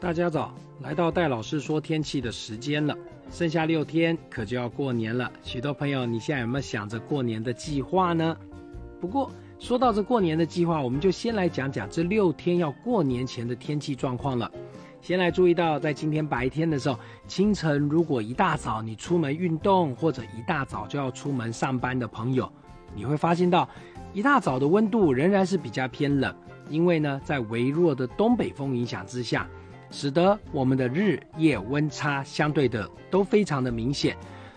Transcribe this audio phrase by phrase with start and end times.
[0.00, 2.96] 大家早，来到戴老师说天气的时间了，
[3.32, 5.28] 剩下六天可就要过年了。
[5.42, 8.36] 许多朋友，你现在有没有想着过年的计划呢？
[9.00, 14.48] 不过说到这过年的计划，我们就先来讲讲这六天要过年前的天气状况了。
[15.02, 16.96] 先来注意到，在今天白天的时候，
[17.26, 22.48] 清晨如果一大早你出门运动，或者一大早就要出门上班的朋友，
[22.94, 23.68] 你会发现到
[24.12, 26.32] 一大早的温度仍然是比较偏冷，
[26.70, 29.44] 因为呢，在微弱的东北风影响之下。
[29.90, 34.16] 使得我们的日夜温差相对的都非常的明显，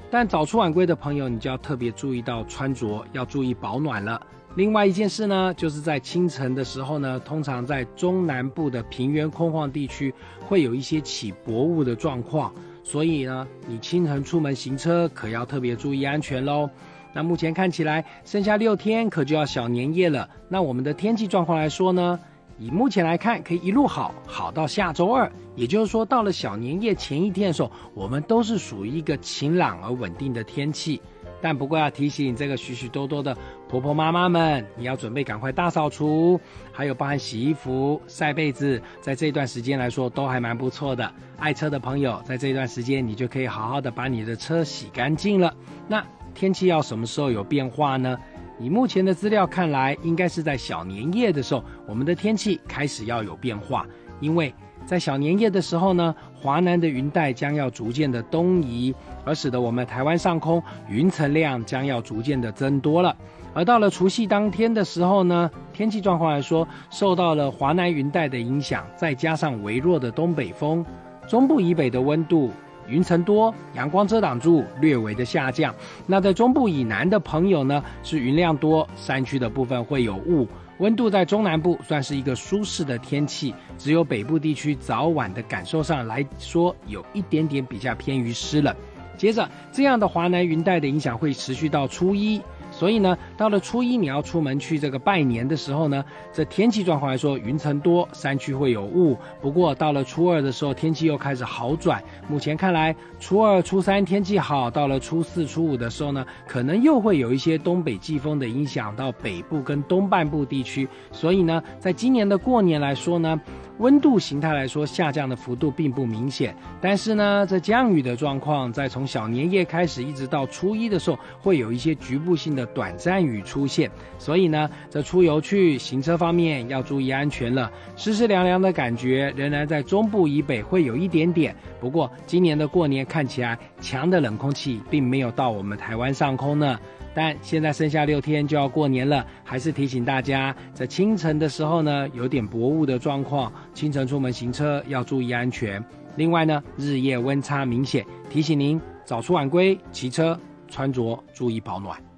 [0.10, 4.22] 但早出晚归的朋友，你就要特别注意到穿着要注意保暖了。
[4.56, 16.70] 另外一件事呢，就是在清晨的时候呢，通常在中南部的平原空旷地区会有一些起薄雾的状况，所以呢，你清晨出门行车可要特别注意安全喽。
[17.14, 22.20] 那目前看起来剩下六天可就要小年夜了，那我们的天气状况来说呢？
[22.62, 31.02] 以目前来看，可以一路好好到下周二，也就是说，到了小年夜前一天的时候，我们都是属于一个晴朗而稳定的天气。
[31.42, 33.36] 但不过要提醒这个许许多多的
[33.68, 36.40] 婆婆妈妈们，你要准备赶快大扫除，
[36.72, 41.12] 还有包含洗衣服、晒被子，在这段时间来说都还蛮不错的。
[41.40, 45.52] 爱车的朋友，在这段时间你就可以好好的把你的车洗干净了。
[45.88, 48.16] 那天气要什么时候有变化呢？
[48.62, 53.88] 以目前的资料看来，应该是在小年夜的时候，我们的天气开始要有变化。
[54.20, 54.54] 因为
[54.86, 58.94] 在小年夜的时候呢，华南的云带将要逐渐的东移，
[59.26, 63.16] 而使得我们台湾上空云层量将要逐渐的增多了。
[63.56, 70.86] 而到了除夕当天的时候呢，天气状况来说，受到了华南云带的影响，再加上微弱的东北风，
[71.28, 72.52] 中部以北的温度。
[72.88, 75.74] 云层多，阳光遮挡住，略微的下降。
[76.06, 80.48] 那在中部以南的朋友呢，是云量多，山区的部分会有雾。
[80.78, 88.76] 温度在中南部算是一个舒适的天气，只有北部地区早晚的感受上来说，有一点点比较偏于湿冷。
[89.16, 92.42] 接着，这样的华南云带的影响会持续到初一。
[92.82, 96.04] 所以呢，到了初一你要出门去这个拜年的时候呢，
[96.34, 99.16] 这天气状况来说，云层多，山区会有雾。
[99.40, 102.04] 不过到了初二的时候，天气又开始好转。
[102.28, 110.90] 目前看来，初二、初三天气好，到了初四、初五的时候呢，可能又会有一些东北季风的影响到北部跟东半部地区。
[111.12, 113.40] 所以呢，在今年的过年来说呢。
[113.82, 123.90] 温度形态来说，下降的幅度并不明显，但是呢，这降雨的状况，在从小年夜开始，一直到初一的时候，会有一些局部性的短暂雨出现。
[124.20, 127.72] 所以呢，这出游去行车方面要注意安全了。
[127.96, 136.80] 湿湿凉凉的感觉仍然在中部以北会有一点点，不过今年的过年看起来强的冷空气并没有到我们台湾上空呢。
[137.14, 145.84] 但现在剩下六天就要过年了，还是提醒大家，在清晨的时候呢，有点薄雾的状况，清晨出门行车要注意安全。
[146.16, 152.11] 另外呢，日夜温差明显，提醒您早出晚归，骑车穿着注意保暖。